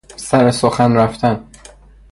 سر 0.15 0.51
سخن 0.51 0.91
رفتن 0.97 1.47